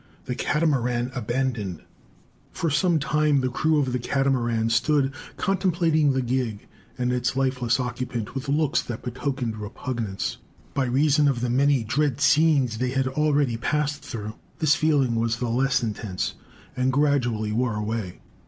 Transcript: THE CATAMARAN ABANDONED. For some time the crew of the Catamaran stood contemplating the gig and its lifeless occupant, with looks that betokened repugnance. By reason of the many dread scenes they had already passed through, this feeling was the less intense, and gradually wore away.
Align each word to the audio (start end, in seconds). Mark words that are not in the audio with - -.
THE 0.25 0.33
CATAMARAN 0.33 1.11
ABANDONED. 1.13 1.83
For 2.51 2.71
some 2.71 2.97
time 2.97 3.41
the 3.41 3.49
crew 3.51 3.77
of 3.77 3.93
the 3.93 3.99
Catamaran 3.99 4.71
stood 4.71 5.13
contemplating 5.37 6.11
the 6.13 6.23
gig 6.23 6.65
and 6.97 7.13
its 7.13 7.35
lifeless 7.35 7.79
occupant, 7.79 8.33
with 8.33 8.49
looks 8.49 8.81
that 8.81 9.03
betokened 9.03 9.57
repugnance. 9.57 10.37
By 10.73 10.85
reason 10.85 11.27
of 11.27 11.41
the 11.41 11.51
many 11.51 11.83
dread 11.83 12.19
scenes 12.19 12.79
they 12.79 12.89
had 12.89 13.07
already 13.09 13.57
passed 13.57 14.01
through, 14.01 14.33
this 14.57 14.73
feeling 14.73 15.13
was 15.13 15.37
the 15.37 15.49
less 15.49 15.83
intense, 15.83 16.33
and 16.75 16.91
gradually 16.91 17.51
wore 17.51 17.75
away. 17.75 18.21